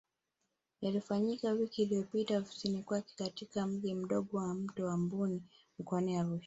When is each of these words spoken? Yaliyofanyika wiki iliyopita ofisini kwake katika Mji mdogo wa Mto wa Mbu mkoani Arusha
Yaliyofanyika 0.81 1.51
wiki 1.51 1.81
iliyopita 1.83 2.37
ofisini 2.37 2.83
kwake 2.83 3.13
katika 3.17 3.67
Mji 3.67 3.93
mdogo 3.93 4.37
wa 4.37 4.53
Mto 4.53 4.85
wa 4.85 4.97
Mbu 4.97 5.41
mkoani 5.79 6.15
Arusha 6.17 6.39